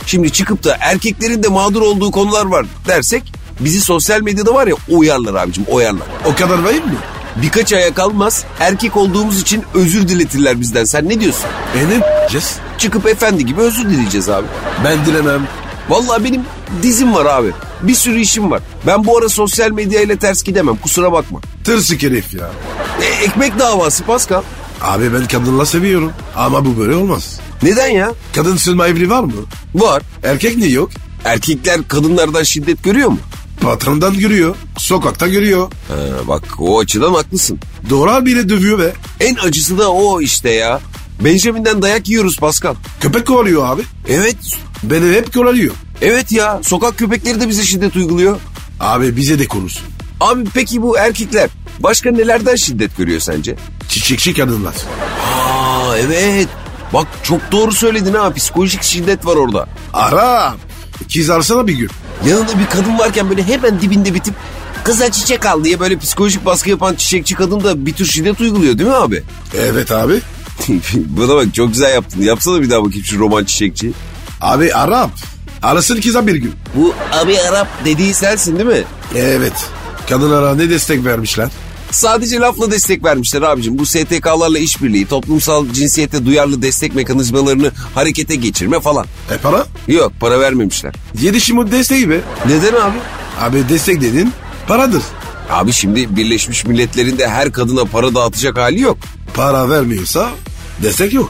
Şimdi 0.06 0.32
çıkıp 0.32 0.64
da 0.64 0.78
erkeklerin 0.80 1.44
de 1.44 1.48
mağdur 1.48 1.82
olduğu 1.82 2.12
konular 2.12 2.46
var 2.46 2.66
dersek 2.88 3.34
bizi 3.60 3.82
sosyal 3.82 4.22
medyada 4.22 4.54
var 4.54 4.68
ya 4.68 4.76
oyarlar 4.92 5.34
abicim 5.44 5.64
oyarlar. 5.70 6.08
O 6.26 6.36
kadar 6.36 6.64
vahim 6.64 6.86
mi? 6.86 6.98
Birkaç 7.36 7.74
aya 7.74 7.94
kalmaz 7.94 8.46
erkek 8.60 8.98
olduğumuz 8.98 9.42
için 9.42 9.64
özür 9.74 10.08
diletirler 10.08 10.62
bizden. 10.62 10.84
Sen 10.84 11.10
ne 11.10 11.20
diyorsun? 11.20 11.46
Yapacağız? 12.32 12.60
Çıkıp 12.78 13.08
efendi 13.08 13.46
gibi 13.46 13.62
özür 13.62 13.90
dileyeceğiz 13.90 14.30
abi. 14.30 14.48
Ben 14.84 15.06
dilemem. 15.06 15.48
Vallahi 15.90 16.24
benim 16.24 16.42
dizim 16.84 17.14
var 17.16 17.26
abi. 17.26 17.52
Bir 17.82 17.96
sürü 17.96 18.20
işim 18.20 18.52
var. 18.52 18.62
Ben 18.88 19.06
bu 19.06 19.18
ara 19.18 19.30
sosyal 19.30 19.72
medya 19.72 20.02
ile 20.02 20.18
ters 20.18 20.44
gidemem 20.44 20.76
kusura 20.76 21.12
bakma. 21.12 21.40
Tırsık 21.64 22.04
herif 22.04 22.34
ya. 22.34 22.50
E, 23.02 23.24
ekmek 23.24 23.60
davası 23.60 24.04
Pascal. 24.04 24.42
Abi 24.82 25.14
ben 25.14 25.28
kadınla 25.28 25.66
seviyorum. 25.66 26.12
Ama 26.36 26.66
bu 26.66 26.78
böyle 26.78 26.96
olmaz. 26.96 27.40
Neden 27.64 27.88
ya? 27.88 28.14
Kadın 28.36 28.58
sığınma 28.58 28.88
evli 28.88 29.10
var 29.10 29.24
mı? 29.24 29.32
Var. 29.76 30.04
Erkek 30.24 30.58
niye 30.58 30.70
yok? 30.70 30.90
Erkekler 31.26 31.88
kadınlardan 31.88 32.44
şiddet 32.44 32.84
görüyor 32.84 33.10
mu? 33.10 33.20
Patrondan 33.62 34.18
görüyor. 34.20 34.56
Sokakta 34.78 35.28
görüyor. 35.28 35.72
Ha, 35.88 35.96
bak 36.28 36.44
o 36.60 36.80
açıdan 36.80 37.14
haklısın. 37.14 37.60
Doğral 37.90 38.26
bile 38.26 38.50
dövüyor 38.50 38.80
be. 38.80 38.94
En 39.20 39.36
acısı 39.36 39.78
da 39.78 39.92
o 39.92 40.22
işte 40.22 40.50
ya. 40.50 40.80
Benjamin'den 41.26 41.82
dayak 41.82 42.10
yiyoruz 42.10 42.38
Pascal. 42.38 42.76
Köpek 43.02 43.28
kovalıyor 43.28 43.66
abi. 43.66 43.82
Evet. 44.10 44.38
Beni 44.84 45.14
hep 45.16 45.34
kovalıyor. 45.34 45.74
Evet 46.02 46.32
ya 46.32 46.60
sokak 46.64 46.98
köpekleri 46.98 47.42
de 47.42 47.50
bize 47.50 47.64
şiddet 47.64 47.96
uyguluyor. 47.96 48.38
Abi 48.80 49.16
bize 49.18 49.40
de 49.40 49.48
konusun. 49.48 49.84
Abi 50.20 50.44
peki 50.54 50.82
bu 50.82 50.98
erkekler 50.98 51.50
başka 51.80 52.12
nelerden 52.12 52.56
şiddet 52.56 52.98
görüyor 52.98 53.20
sence? 53.20 53.56
Çiçekçi 53.92 54.34
kadınlar. 54.34 54.76
Aa 54.76 55.98
evet. 55.98 56.48
Bak 56.94 57.08
çok 57.24 57.52
doğru 57.52 57.72
söyledin 57.72 58.14
ha 58.14 58.34
psikolojik 58.34 58.84
şiddet 58.84 59.26
var 59.26 59.36
orada. 59.36 59.68
Ara. 59.94 60.56
Kız 61.14 61.30
alsana 61.30 61.68
bir 61.68 61.74
gün. 61.74 61.90
Yanında 62.26 62.60
bir 62.60 62.66
kadın 62.66 63.00
varken 63.00 63.30
böyle 63.30 63.44
hemen 63.44 63.82
dibinde 63.82 64.14
bitip 64.14 64.34
kıza 64.84 65.12
çiçek 65.12 65.46
al 65.46 65.64
diye 65.64 65.80
böyle 65.80 65.98
psikolojik 65.98 66.46
baskı 66.46 66.70
yapan 66.70 66.96
çiçekçi 66.96 67.36
kadın 67.36 67.64
da 67.64 67.86
bir 67.86 67.94
tür 67.94 68.06
şiddet 68.06 68.42
uyguluyor 68.42 68.78
değil 68.78 68.90
mi 68.90 68.96
abi? 68.96 69.24
Evet 69.58 69.92
abi. 69.92 70.22
Buna 70.94 71.36
bak 71.36 71.54
çok 71.54 71.74
güzel 71.74 71.94
yaptın. 71.94 72.22
Yapsana 72.22 72.62
bir 72.62 72.70
daha 72.70 72.84
bakayım 72.86 73.06
şu 73.06 73.20
roman 73.20 73.44
çiçekçi. 73.46 73.92
Abi 74.42 74.74
Arap. 74.74 75.12
Arasın 75.64 76.02
kıza 76.02 76.28
bir 76.28 76.36
gün. 76.36 76.54
Bu 76.76 76.94
abi 77.12 77.40
Arap 77.40 77.68
dediği 77.86 78.14
sensin 78.14 78.56
değil 78.60 78.70
mi? 78.70 78.84
Evet. 79.16 79.70
Kadınlara 80.10 80.56
ne 80.56 80.70
destek 80.70 81.06
vermişler? 81.06 81.50
Sadece 81.92 82.40
lafla 82.40 82.72
destek 82.72 83.04
vermişler 83.04 83.42
abicim. 83.42 83.78
Bu 83.78 83.86
STK'larla 83.86 84.60
işbirliği, 84.60 85.06
toplumsal 85.08 85.70
cinsiyete 85.74 86.26
duyarlı 86.26 86.62
destek 86.62 86.96
mekanizmalarını 86.96 87.72
harekete 87.96 88.36
geçirme 88.36 88.80
falan. 88.80 89.06
E 89.32 89.38
para? 89.38 89.66
Yok 89.88 90.12
para 90.20 90.40
vermemişler. 90.40 90.94
Yedi 91.22 91.42
şimut 91.42 91.72
desteği 91.72 92.10
be. 92.10 92.20
Neden 92.46 92.74
abi? 92.74 92.98
Abi 93.42 93.70
destek 93.70 94.02
dedin 94.02 94.34
paradır. 94.68 95.04
Abi 95.50 95.74
şimdi 95.74 96.16
Birleşmiş 96.16 96.66
Milletler'in 96.66 97.18
de 97.18 97.28
her 97.30 97.52
kadına 97.52 97.86
para 97.86 98.16
dağıtacak 98.16 98.58
hali 98.58 98.82
yok. 98.82 98.98
Para 99.34 99.70
vermiyorsa 99.70 100.30
destek 100.84 101.14
yok. 101.14 101.30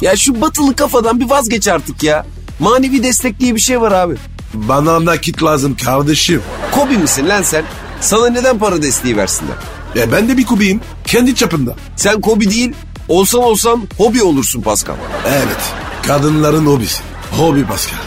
Ya 0.00 0.16
şu 0.16 0.40
batılı 0.40 0.76
kafadan 0.76 1.20
bir 1.20 1.30
vazgeç 1.30 1.68
artık 1.68 2.02
ya. 2.02 2.26
Manevi 2.58 3.02
destek 3.02 3.40
diye 3.40 3.54
bir 3.54 3.60
şey 3.60 3.80
var 3.80 3.92
abi. 3.92 4.14
Bana 4.54 5.04
nakit 5.04 5.42
lazım 5.42 5.76
kardeşim. 5.84 6.42
Kobi 6.72 6.98
misin 6.98 7.28
lan 7.28 7.42
sen? 7.42 7.64
Sana 8.00 8.28
neden 8.30 8.58
para 8.58 8.82
desteği 8.82 9.16
versinler? 9.16 9.56
E 9.96 10.12
ben 10.12 10.28
de 10.28 10.36
bir 10.36 10.46
kubiyim. 10.46 10.80
Kendi 11.04 11.34
çapında. 11.34 11.76
Sen 11.96 12.20
Kobi 12.20 12.50
değil, 12.50 12.72
olsan 13.08 13.42
olsan 13.42 13.88
hobi 13.98 14.22
olursun 14.22 14.62
Pascal. 14.62 14.94
Evet. 15.26 15.72
Kadınların 16.06 16.66
hobisi. 16.66 17.02
Hobi 17.30 17.66
Pascal. 17.66 17.98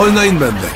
Oynayın 0.00 0.40
bende. 0.40 0.66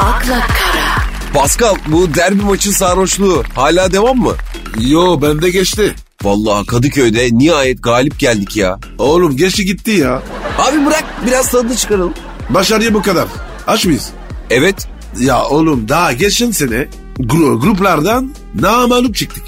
akla 0.00 0.40
kara, 0.40 1.04
Pascal 1.34 1.74
bu 1.86 2.14
derbi 2.14 2.42
maçın 2.42 2.70
sarhoşluğu 2.70 3.42
hala 3.54 3.92
devam 3.92 4.18
mı? 4.18 4.34
Yo 4.78 5.22
bende 5.22 5.50
geçti. 5.50 5.94
Vallahi 6.24 6.66
Kadıköy'de 6.66 7.28
nihayet 7.32 7.82
galip 7.82 8.18
geldik 8.18 8.56
ya. 8.56 8.78
Oğlum 8.98 9.36
geçti 9.36 9.64
gitti 9.64 9.90
ya. 9.90 10.22
Abi 10.58 10.86
bırak 10.86 11.04
biraz 11.26 11.50
tadını 11.50 11.76
çıkaralım. 11.76 12.14
Başarıya 12.50 12.94
bu 12.94 13.02
kadar. 13.02 13.26
Aç 13.66 13.84
mıyız? 13.86 14.10
Evet 14.50 14.88
Ya 15.20 15.44
oğlum 15.44 15.88
daha 15.88 16.12
geçen 16.12 16.50
sene 16.50 16.88
gru- 17.18 17.60
gruplardan 17.60 18.34
namalup 18.54 19.14
çıktık. 19.16 19.42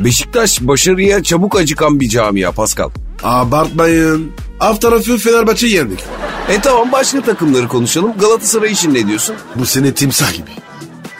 Beşiktaş 0.00 0.60
başarıya 0.60 1.22
çabuk 1.22 1.56
acıkan 1.56 2.00
bir 2.00 2.08
camia 2.08 2.52
Pascal. 2.52 2.90
Abartmayın. 3.22 4.32
Alt 4.60 4.80
tarafı 4.82 5.16
Fenerbahçe 5.18 5.66
yendik. 5.66 6.00
E 6.48 6.60
tamam 6.60 6.92
başka 6.92 7.20
takımları 7.22 7.68
konuşalım. 7.68 8.12
Galatasaray 8.20 8.72
için 8.72 8.94
ne 8.94 9.06
diyorsun? 9.06 9.36
Bu 9.56 9.66
sene 9.66 9.94
timsah 9.94 10.32
gibi. 10.34 10.50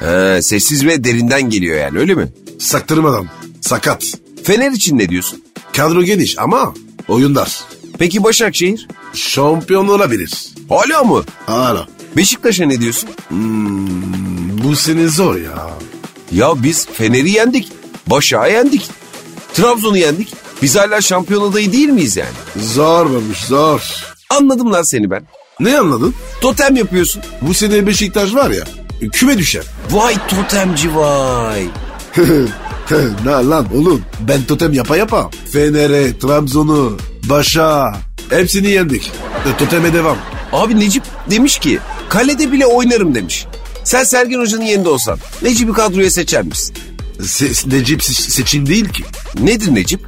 He, 0.00 0.42
sessiz 0.42 0.86
ve 0.86 1.04
derinden 1.04 1.50
geliyor 1.50 1.78
yani 1.78 1.98
öyle 1.98 2.14
mi? 2.14 2.28
Saktırmadan. 2.60 3.26
Sakat. 3.60 4.04
Fener 4.44 4.70
için 4.70 4.98
ne 4.98 5.08
diyorsun? 5.08 5.44
Kadro 5.76 6.02
geniş 6.02 6.38
ama 6.38 6.74
oyundar. 7.08 7.60
Peki 7.98 8.24
Başakşehir? 8.24 8.88
Şampiyon 9.14 9.88
olabilir. 9.88 10.48
Hala 10.68 11.04
mı? 11.04 11.24
Hala. 11.46 11.88
Beşiktaş'a 12.16 12.66
ne 12.66 12.80
diyorsun? 12.80 13.10
Bu 14.64 14.76
sene 14.76 15.08
zor 15.08 15.36
ya. 15.36 15.70
Ya 16.32 16.62
biz 16.62 16.86
Fener'i 16.86 17.30
yendik. 17.30 17.72
Başak'ı 18.06 18.50
yendik. 18.52 18.88
Trabzon'u 19.54 19.96
yendik. 19.96 20.34
Biz 20.62 20.76
hala 20.76 21.00
şampiyon 21.00 21.50
adayı 21.50 21.72
değil 21.72 21.88
miyiz 21.88 22.16
yani? 22.16 22.30
Zor 22.56 23.06
olmuş 23.06 23.38
zor. 23.38 23.82
Anladım 24.30 24.72
lan 24.72 24.82
seni 24.82 25.10
ben. 25.10 25.26
Ne 25.60 25.78
anladın? 25.78 26.14
Totem 26.40 26.76
yapıyorsun. 26.76 27.22
Bu 27.42 27.54
sene 27.54 27.86
Beşiktaş 27.86 28.34
var 28.34 28.50
ya 28.50 28.64
küme 29.12 29.38
düşer. 29.38 29.64
Vay 29.90 30.14
totemci 30.28 30.96
vay. 30.96 31.66
ne 33.24 33.30
lan 33.30 33.66
oğlum 33.74 34.02
ben 34.20 34.44
totem 34.44 34.72
yapa 34.72 34.96
yapa. 34.96 35.30
Fener'e, 35.52 36.18
Trabzon'u, 36.18 36.96
Başa 37.28 37.96
hepsini 38.30 38.68
yendik. 38.70 39.12
E, 39.54 39.56
toteme 39.58 39.94
devam. 39.94 40.16
Abi 40.52 40.80
Necip 40.80 41.02
demiş 41.30 41.58
ki 41.58 41.78
kalede 42.08 42.52
bile 42.52 42.66
oynarım 42.66 43.14
demiş. 43.14 43.46
Sen 43.84 44.04
Sergen 44.04 44.38
Hoca'nın 44.40 44.62
yerinde 44.64 44.88
olsan 44.88 45.18
Necip'i 45.42 45.72
kadroya 45.72 46.10
seçer 46.10 46.42
misin? 46.42 46.74
Se- 47.20 47.70
Necip 47.78 48.00
se- 48.00 48.30
seçim 48.30 48.66
değil 48.66 48.88
ki. 48.88 49.04
Nedir 49.40 49.74
Necip? 49.74 50.00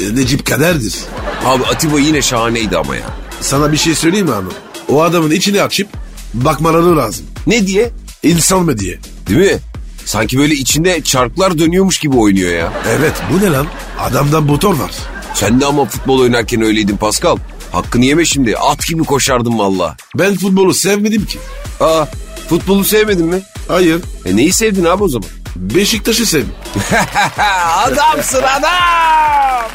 E, 0.00 0.14
Necip 0.16 0.46
kaderdir. 0.46 0.94
Abi 1.44 1.64
Atiba 1.64 2.00
yine 2.00 2.22
şahaneydi 2.22 2.76
ama 2.76 2.96
ya. 2.96 3.02
Sana 3.40 3.72
bir 3.72 3.76
şey 3.76 3.94
söyleyeyim 3.94 4.26
mi 4.26 4.32
hanım? 4.32 4.52
O 4.88 5.02
adamın 5.02 5.30
içini 5.30 5.62
açıp 5.62 5.88
bakmaları 6.34 6.96
lazım. 6.96 7.26
Ne 7.46 7.66
diye? 7.66 7.90
İnsan 8.22 8.62
mı 8.64 8.78
diye. 8.78 8.98
Değil 9.28 9.38
mi? 9.52 9.58
Sanki 10.06 10.38
böyle 10.38 10.54
içinde 10.54 11.02
çarklar 11.02 11.58
dönüyormuş 11.58 11.98
gibi 11.98 12.16
oynuyor 12.16 12.52
ya. 12.52 12.72
Evet 12.88 13.12
bu 13.32 13.40
ne 13.44 13.50
lan? 13.52 13.66
Adamda 14.00 14.40
motor 14.40 14.78
var. 14.78 14.90
Sen 15.34 15.60
de 15.60 15.66
ama 15.66 15.84
futbol 15.84 16.20
oynarken 16.20 16.62
öyleydin 16.62 16.96
Pascal. 16.96 17.36
Hakkını 17.72 18.04
yeme 18.04 18.24
şimdi. 18.24 18.56
At 18.56 18.86
gibi 18.86 19.04
koşardın 19.04 19.58
valla. 19.58 19.96
Ben 20.18 20.36
futbolu 20.36 20.74
sevmedim 20.74 21.26
ki. 21.26 21.38
Aa 21.80 22.04
futbolu 22.48 22.84
sevmedin 22.84 23.26
mi? 23.26 23.42
Hayır. 23.68 24.00
E 24.24 24.36
neyi 24.36 24.52
sevdin 24.52 24.84
abi 24.84 25.02
o 25.02 25.08
zaman? 25.08 25.28
Beşiktaş'ı 25.56 26.26
sevdim. 26.26 26.52
Adamsın 27.86 28.42
adam. 28.42 29.70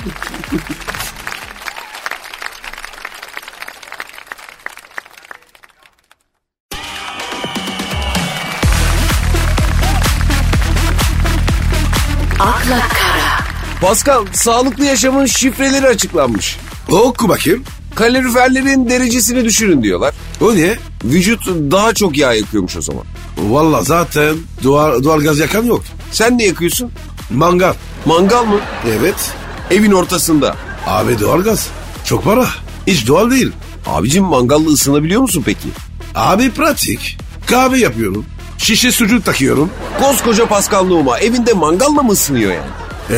Akla 12.41 12.79
kara, 12.79 13.39
Pascal 13.81 14.25
sağlıklı 14.33 14.85
yaşamın 14.85 15.25
şifreleri 15.25 15.87
açıklanmış. 15.87 16.57
Oku 16.91 17.29
bakayım. 17.29 17.63
Kaloriferlerin 17.95 18.89
derecesini 18.89 19.45
düşürün 19.45 19.83
diyorlar. 19.83 20.13
O 20.41 20.55
ne? 20.55 20.77
Vücut 21.03 21.47
daha 21.47 21.93
çok 21.93 22.17
yağ 22.17 22.33
yakıyormuş 22.33 22.77
o 22.77 22.81
zaman. 22.81 23.03
Valla 23.37 23.81
zaten 23.83 24.35
doğal, 24.63 25.03
doğal 25.03 25.19
gaz 25.21 25.39
yakan 25.39 25.63
yok. 25.63 25.83
Sen 26.11 26.37
ne 26.37 26.43
yakıyorsun? 26.45 26.91
Mangal. 27.29 27.73
Mangal 28.05 28.43
mı? 28.43 28.59
Evet. 28.99 29.31
Evin 29.71 29.91
ortasında. 29.91 30.55
Abi 30.87 31.19
doğal 31.19 31.41
gaz. 31.41 31.67
Çok 32.05 32.23
para. 32.23 32.47
Hiç 32.87 33.07
doğal 33.07 33.31
değil. 33.31 33.51
Abicim 33.87 34.23
mangalla 34.23 34.69
ısınabiliyor 34.69 35.21
musun 35.21 35.43
peki? 35.45 35.67
Abi 36.15 36.51
pratik. 36.51 37.17
Kahve 37.47 37.79
yapıyorum. 37.79 38.25
Şişe 38.61 38.91
sucuk 38.91 39.25
takıyorum. 39.25 39.69
Koskoca 39.99 40.45
Pascal 40.45 40.85
Numa 40.85 41.19
evinde 41.19 41.53
mangalla 41.53 42.03
mı 42.03 42.11
ısınıyor 42.11 42.51
yani? 42.51 42.69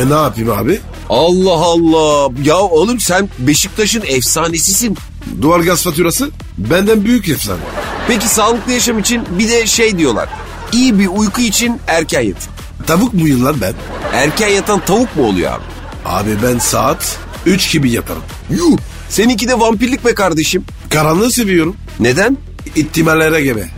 E 0.04 0.10
ne 0.10 0.14
yapayım 0.14 0.50
abi? 0.50 0.80
Allah 1.10 1.52
Allah. 1.52 2.32
Ya 2.44 2.56
oğlum 2.56 3.00
sen 3.00 3.28
Beşiktaş'ın 3.38 4.02
efsanesisin. 4.06 4.96
Doğal 5.42 5.62
gaz 5.62 5.82
faturası 5.84 6.30
benden 6.58 7.04
büyük 7.04 7.28
efsane. 7.28 7.60
Peki 8.08 8.28
sağlıklı 8.28 8.72
yaşam 8.72 8.98
için 8.98 9.22
bir 9.38 9.48
de 9.48 9.66
şey 9.66 9.98
diyorlar. 9.98 10.28
İyi 10.72 10.98
bir 10.98 11.06
uyku 11.06 11.40
için 11.40 11.80
erken 11.86 12.20
yatın. 12.20 12.52
Tavuk 12.86 13.14
muyum 13.14 13.44
lan 13.44 13.56
ben? 13.60 13.74
Erken 14.12 14.48
yatan 14.48 14.80
tavuk 14.84 15.16
mu 15.16 15.26
oluyor 15.26 15.52
abi? 15.52 15.62
Abi 16.04 16.30
ben 16.42 16.58
saat 16.58 17.18
3 17.46 17.72
gibi 17.72 17.90
yatarım. 17.90 18.22
Yuh. 18.50 18.78
Seninki 19.08 19.48
de 19.48 19.60
vampirlik 19.60 20.04
be 20.04 20.14
kardeşim. 20.14 20.64
Karanlığı 20.90 21.30
seviyorum. 21.30 21.76
Neden? 22.00 22.36
İhtimallere 22.76 23.40
gebe. 23.42 23.68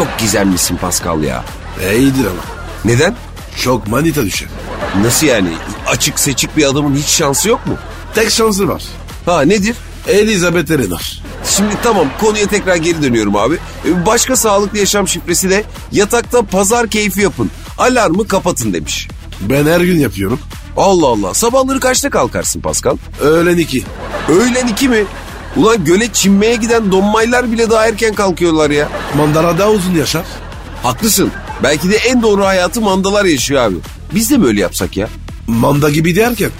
Çok 0.00 0.18
gizemlisin 0.18 0.76
Pascal 0.76 1.22
ya. 1.22 1.44
E 1.82 1.98
iyidir 1.98 2.24
ama. 2.24 2.42
Neden? 2.84 3.14
Çok 3.62 3.88
manita 3.88 4.24
düşer. 4.24 4.48
Nasıl 5.02 5.26
yani? 5.26 5.48
Açık 5.86 6.18
seçik 6.20 6.56
bir 6.56 6.64
adamın 6.64 6.96
hiç 6.96 7.06
şansı 7.06 7.48
yok 7.48 7.66
mu? 7.66 7.74
Tek 8.14 8.30
şansı 8.30 8.68
var. 8.68 8.82
Ha 9.26 9.42
nedir? 9.42 9.76
Elizabeth 10.08 10.70
Eleanor. 10.70 11.00
Şimdi 11.56 11.74
tamam 11.82 12.06
konuya 12.20 12.46
tekrar 12.46 12.76
geri 12.76 13.02
dönüyorum 13.02 13.36
abi. 13.36 13.54
Ee, 13.86 14.06
Başka 14.06 14.36
sağlıklı 14.36 14.78
yaşam 14.78 15.08
şifresi 15.08 15.50
de 15.50 15.64
yatakta 15.92 16.42
pazar 16.42 16.88
keyfi 16.88 17.20
yapın. 17.20 17.50
Alarmı 17.78 18.28
kapatın 18.28 18.72
demiş. 18.72 19.08
Ben 19.40 19.66
her 19.66 19.80
gün 19.80 19.98
yapıyorum. 19.98 20.40
Allah 20.76 21.06
Allah. 21.06 21.34
Sabahları 21.34 21.80
kaçta 21.80 22.10
kalkarsın 22.10 22.60
Pascal? 22.60 22.96
Öğlen 23.20 23.56
2. 23.56 23.84
Öğlen 24.28 24.66
iki 24.66 24.88
mi? 24.88 25.04
Ulan 25.56 25.84
göle 25.84 26.12
çinmeye 26.12 26.56
giden 26.56 26.92
donmaylar 26.92 27.52
bile 27.52 27.70
daha 27.70 27.88
erken 27.88 28.14
kalkıyorlar 28.14 28.70
ya. 28.70 28.88
Mandara 29.16 29.58
daha 29.58 29.70
uzun 29.70 29.94
yaşar. 29.94 30.24
Haklısın. 30.82 31.30
Belki 31.62 31.90
de 31.90 31.96
en 31.96 32.22
doğru 32.22 32.44
hayatı 32.44 32.80
mandalar 32.80 33.24
yaşıyor 33.24 33.62
abi. 33.62 33.76
Biz 34.14 34.30
de 34.30 34.36
mi 34.36 34.46
öyle 34.46 34.60
yapsak 34.60 34.96
ya? 34.96 35.08
Manda 35.46 35.90
gibi 35.90 36.16
derken 36.16 36.50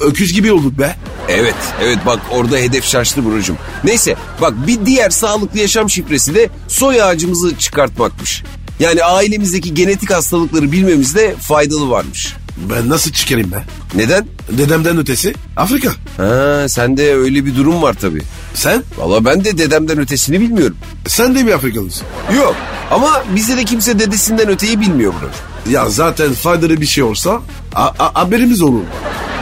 öküz 0.00 0.32
gibi 0.32 0.52
olduk 0.52 0.78
be. 0.78 0.96
Evet, 1.28 1.54
evet 1.82 1.98
bak 2.06 2.20
orada 2.30 2.56
hedef 2.56 2.84
şaştı 2.84 3.24
Buracığım. 3.24 3.58
Neyse 3.84 4.16
bak 4.40 4.54
bir 4.66 4.86
diğer 4.86 5.10
sağlıklı 5.10 5.58
yaşam 5.58 5.90
şifresi 5.90 6.34
de 6.34 6.48
soy 6.68 7.02
ağacımızı 7.02 7.58
çıkartmakmış. 7.58 8.42
Yani 8.80 9.04
ailemizdeki 9.04 9.74
genetik 9.74 10.10
hastalıkları 10.10 10.72
bilmemizde 10.72 11.34
faydalı 11.40 11.90
varmış. 11.90 12.36
Ben 12.56 12.88
nasıl 12.88 13.12
çıkarayım 13.12 13.52
be? 13.52 13.64
Neden? 13.94 14.26
Dedemden 14.50 14.98
ötesi 14.98 15.34
Afrika. 15.56 15.90
Ha, 16.16 16.68
sende 16.68 17.14
öyle 17.14 17.44
bir 17.46 17.56
durum 17.56 17.82
var 17.82 17.94
tabii. 18.00 18.22
Sen? 18.54 18.82
Valla 18.98 19.24
ben 19.24 19.44
de 19.44 19.58
dedemden 19.58 19.98
ötesini 19.98 20.40
bilmiyorum. 20.40 20.76
Sen 21.06 21.34
de 21.34 21.42
mi 21.42 21.54
Afrikalısın? 21.54 22.06
Yok 22.36 22.56
ama 22.90 23.24
bizde 23.36 23.56
de 23.56 23.64
kimse 23.64 23.98
dedesinden 23.98 24.48
öteyi 24.48 24.80
bilmiyor 24.80 25.12
Buracığım. 25.12 25.72
Ya 25.74 25.90
zaten 25.90 26.32
faydalı 26.32 26.80
bir 26.80 26.86
şey 26.86 27.04
olsa 27.04 27.40
a- 27.74 27.86
a- 27.98 28.20
haberimiz 28.20 28.62
olur. 28.62 28.80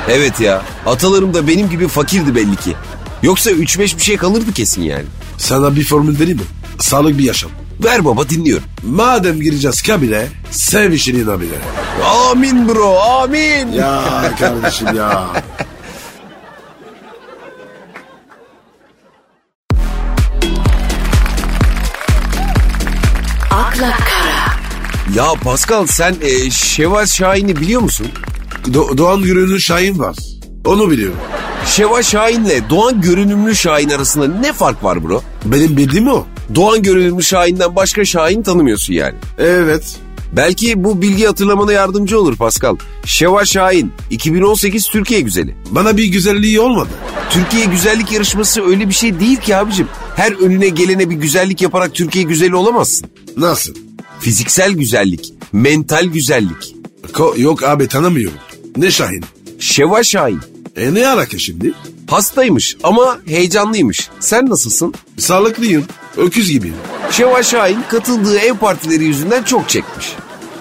Evet 0.08 0.40
ya 0.40 0.62
atalarım 0.86 1.34
da 1.34 1.48
benim 1.48 1.70
gibi 1.70 1.88
fakirdi 1.88 2.34
belli 2.34 2.56
ki. 2.56 2.74
Yoksa 3.22 3.50
3-5 3.50 3.96
bir 3.96 4.02
şey 4.02 4.16
kalırdı 4.16 4.52
kesin 4.52 4.82
yani. 4.82 5.04
Sana 5.38 5.76
bir 5.76 5.84
formül 5.84 6.20
vereyim 6.20 6.38
mi? 6.38 6.44
Sağlık 6.78 7.18
bir 7.18 7.24
yaşam. 7.24 7.50
Ver 7.84 8.04
baba 8.04 8.28
dinliyorum. 8.28 8.64
Madem 8.82 9.40
gireceğiz 9.40 9.82
kabile, 9.82 10.28
sev 10.50 10.92
işini 10.92 11.26
nabile. 11.26 11.54
Amin 12.30 12.68
bro 12.68 12.98
amin. 13.00 13.72
Ya 13.72 14.02
kardeşim 14.38 14.96
ya. 14.96 15.30
akla 23.50 23.90
kara, 23.90 24.54
Ya 25.14 25.32
Pascal 25.44 25.86
sen 25.86 26.14
e, 26.22 26.50
Şevval 26.50 27.06
Şahin'i 27.06 27.56
biliyor 27.56 27.80
musun? 27.80 28.06
Do- 28.66 28.98
Doğan 28.98 29.22
Gürün'ün 29.22 29.58
Şahin 29.58 29.98
var. 29.98 30.16
Onu 30.64 30.90
biliyorum. 30.90 31.16
Şevval 31.66 32.02
Şahin'le 32.02 32.70
Doğan 32.70 33.00
Görünümlü 33.00 33.56
Şahin 33.56 33.90
arasında 33.90 34.26
ne 34.28 34.52
fark 34.52 34.84
var 34.84 35.04
bro? 35.08 35.22
Benim 35.44 35.76
bildiğim 35.76 36.08
o. 36.08 36.26
Doğan 36.54 36.82
Görünümlü 36.82 37.22
Şahin'den 37.22 37.76
başka 37.76 38.04
Şahin 38.04 38.42
tanımıyorsun 38.42 38.94
yani. 38.94 39.14
Evet. 39.38 39.96
Belki 40.36 40.84
bu 40.84 41.02
bilgi 41.02 41.26
hatırlamana 41.26 41.72
yardımcı 41.72 42.20
olur 42.20 42.36
Pascal. 42.36 42.76
Şevval 43.04 43.44
Şahin 43.44 43.92
2018 44.10 44.86
Türkiye 44.88 45.20
güzeli. 45.20 45.56
Bana 45.70 45.96
bir 45.96 46.04
güzelliği 46.04 46.60
olmadı. 46.60 46.88
Türkiye 47.30 47.64
güzellik 47.64 48.12
yarışması 48.12 48.62
öyle 48.62 48.88
bir 48.88 48.94
şey 48.94 49.20
değil 49.20 49.36
ki 49.36 49.56
abicim. 49.56 49.86
Her 50.16 50.32
önüne 50.32 50.68
gelene 50.68 51.10
bir 51.10 51.14
güzellik 51.14 51.62
yaparak 51.62 51.94
Türkiye 51.94 52.24
güzeli 52.24 52.54
olamazsın. 52.56 53.10
Nasıl? 53.36 53.74
Fiziksel 54.20 54.72
güzellik, 54.72 55.32
mental 55.52 56.04
güzellik. 56.04 56.76
Ko- 57.12 57.40
yok 57.40 57.62
abi 57.62 57.86
tanımıyorum. 57.88 58.38
Ne 58.76 58.90
Şahin? 58.90 59.24
Şevval 59.58 60.02
Şahin 60.02 60.40
E 60.76 60.94
ne 60.94 61.08
alaka 61.08 61.38
şimdi? 61.38 61.72
Hastaymış 62.10 62.76
ama 62.82 63.18
heyecanlıymış. 63.26 64.08
Sen 64.20 64.50
nasılsın? 64.50 64.94
Sağlıklıyım. 65.18 65.84
Öküz 66.16 66.50
gibiyim. 66.50 66.76
Şevval 67.10 67.42
Şahin 67.42 67.82
katıldığı 67.88 68.38
ev 68.38 68.54
partileri 68.54 69.04
yüzünden 69.04 69.42
çok 69.42 69.68
çekmiş. 69.68 70.12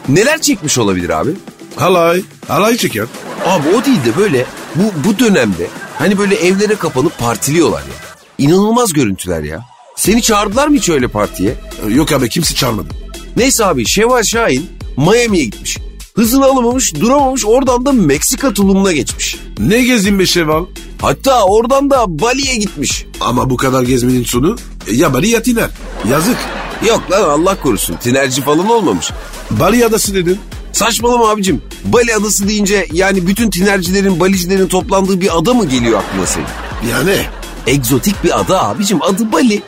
Neler 0.09 0.41
çekmiş 0.41 0.77
olabilir 0.77 1.09
abi? 1.09 1.31
Halay. 1.75 2.21
Halay 2.47 2.77
çeker. 2.77 3.05
Abi 3.45 3.67
o 3.69 3.85
değil 3.85 4.05
de 4.05 4.17
böyle 4.17 4.45
bu, 4.75 4.83
bu 5.09 5.19
dönemde 5.19 5.67
hani 5.97 6.17
böyle 6.17 6.35
evlere 6.35 6.75
kapanıp 6.75 7.17
partiliyorlar 7.17 7.81
ya. 7.81 8.15
İnanılmaz 8.38 8.93
görüntüler 8.93 9.43
ya. 9.43 9.62
Seni 9.95 10.21
çağırdılar 10.21 10.67
mı 10.67 10.75
hiç 10.75 10.89
öyle 10.89 11.07
partiye? 11.07 11.55
E, 11.88 11.93
Yok 11.93 12.12
abi 12.12 12.29
kimse 12.29 12.55
çağırmadı. 12.55 12.88
Neyse 13.38 13.65
abi 13.65 13.85
Şevval 13.88 14.23
Şahin 14.23 14.69
Miami'ye 14.97 15.45
gitmiş. 15.45 15.77
Hızını 16.15 16.45
alamamış 16.45 16.95
duramamış 16.95 17.45
oradan 17.45 17.85
da 17.85 17.91
Meksika 17.91 18.53
tulumuna 18.53 18.91
geçmiş. 18.91 19.38
Ne 19.59 19.83
gezdin 19.83 20.19
be 20.19 20.25
Şeval? 20.25 20.65
Hatta 21.01 21.43
oradan 21.43 21.89
da 21.89 22.19
Bali'ye 22.19 22.55
gitmiş. 22.55 23.05
Ama 23.21 23.49
bu 23.49 23.57
kadar 23.57 23.83
gezmenin 23.83 24.23
sonu 24.23 24.57
e, 24.88 24.95
ya 24.95 25.13
Bali 25.13 25.29
ya 25.29 25.41
Tiner. 25.41 25.69
Yazık. 26.12 26.38
Yok 26.88 27.12
lan 27.12 27.29
Allah 27.29 27.62
korusun 27.62 27.95
tinerci 27.95 28.41
falan 28.41 28.69
olmamış. 28.69 29.12
Bali 29.51 29.85
adası 29.85 30.13
dedin. 30.13 30.39
Saçmalama 30.71 31.29
abicim. 31.29 31.62
Bali 31.85 32.15
adası 32.15 32.47
deyince 32.47 32.88
yani 32.93 33.27
bütün 33.27 33.49
tinercilerin, 33.49 34.19
balicilerin 34.19 34.67
toplandığı 34.67 35.21
bir 35.21 35.38
ada 35.38 35.53
mı 35.53 35.65
geliyor 35.65 35.99
aklına 35.99 36.25
senin? 36.25 36.45
Yani 36.91 37.15
Egzotik 37.67 38.23
bir 38.23 38.39
ada 38.39 38.67
abicim 38.67 39.01
adı 39.01 39.31
Bali. 39.31 39.62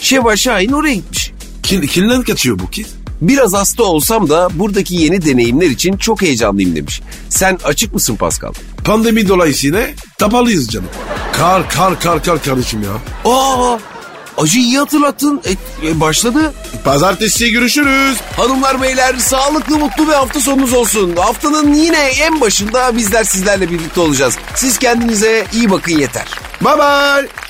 Şevval 0.00 0.36
Şahin 0.36 0.72
oraya 0.72 0.94
gitmiş. 0.94 1.32
kin, 1.62 1.80
kimden 1.82 2.22
kaçıyor 2.22 2.58
bu 2.58 2.66
kız? 2.66 2.86
Biraz 3.20 3.52
hasta 3.54 3.82
olsam 3.82 4.28
da 4.28 4.48
buradaki 4.54 4.96
yeni 4.96 5.24
deneyimler 5.24 5.70
için 5.70 5.96
çok 5.96 6.22
heyecanlıyım 6.22 6.76
demiş. 6.76 7.00
Sen 7.28 7.58
açık 7.64 7.94
mısın 7.94 8.16
Pascal? 8.16 8.52
Pandemi 8.84 9.28
dolayısıyla 9.28 9.86
tapalıyız 10.18 10.68
canım. 10.68 10.88
Kar 11.32 11.70
kar 11.70 12.00
kar 12.00 12.22
kar 12.22 12.42
kardeşim 12.42 12.82
ya. 12.82 13.32
Aa, 13.32 13.78
acı 14.38 14.58
iyi 14.58 14.78
hatırlattın. 14.78 15.42
E, 15.44 15.88
e, 15.88 16.00
başladı. 16.00 16.52
Pazartesi 16.84 17.52
görüşürüz. 17.52 18.18
Hanımlar 18.36 18.82
beyler 18.82 19.16
sağlıklı 19.16 19.78
mutlu 19.78 20.08
bir 20.08 20.12
hafta 20.12 20.40
sonunuz 20.40 20.72
olsun. 20.72 21.16
Haftanın 21.16 21.74
yine 21.74 21.98
en 21.98 22.40
başında 22.40 22.96
bizler 22.96 23.24
sizlerle 23.24 23.70
birlikte 23.70 24.00
olacağız. 24.00 24.36
Siz 24.54 24.78
kendinize 24.78 25.46
iyi 25.52 25.70
bakın 25.70 25.92
yeter. 25.92 26.26
Bye 26.64 26.78
bye. 26.78 27.47